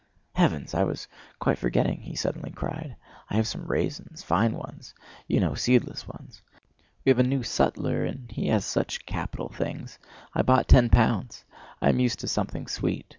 "Heavens! 0.33 0.73
I 0.73 0.83
was 0.83 1.07
quite 1.37 1.59
forgetting!" 1.59 2.01
he 2.01 2.15
suddenly 2.15 2.49
cried. 2.49 2.95
"I 3.29 3.35
have 3.35 3.45
some 3.45 3.67
raisins, 3.67 4.23
fine 4.23 4.53
ones; 4.53 4.95
you 5.27 5.39
know, 5.39 5.53
seedless 5.53 6.07
ones. 6.07 6.41
We 7.05 7.11
have 7.11 7.19
a 7.19 7.23
new 7.23 7.43
sutler 7.43 8.03
and 8.03 8.31
he 8.31 8.47
has 8.47 8.65
such 8.65 9.05
capital 9.05 9.49
things. 9.49 9.99
I 10.33 10.41
bought 10.41 10.67
ten 10.67 10.89
pounds. 10.89 11.45
I 11.83 11.89
am 11.89 11.99
used 11.99 12.17
to 12.21 12.27
something 12.27 12.65
sweet. 12.65 13.05